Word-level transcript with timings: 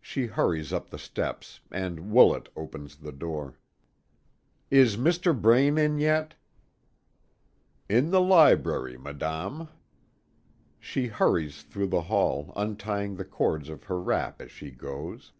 She 0.00 0.26
hurries 0.26 0.72
up 0.72 0.88
the 0.88 1.00
steps, 1.00 1.58
and 1.72 2.12
Woolet 2.12 2.46
opens 2.54 2.94
the 2.94 3.10
door. 3.10 3.58
"Is 4.70 4.96
Mr. 4.96 5.34
Braine 5.36 5.76
in 5.76 5.98
yet?" 5.98 6.34
"In 7.88 8.12
the 8.12 8.20
library, 8.20 8.96
madame." 8.96 9.66
She 10.78 11.08
hurries 11.08 11.62
through 11.64 11.88
the 11.88 12.02
hall, 12.02 12.52
untying 12.54 13.16
the 13.16 13.24
cords 13.24 13.68
of 13.68 13.82
her 13.82 14.00
wrap 14.00 14.40
as 14.40 14.52
she 14.52 14.70
goes. 14.70 15.32